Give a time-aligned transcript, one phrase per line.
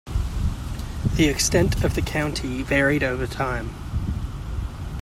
[1.17, 3.71] The extent of the county varied over time.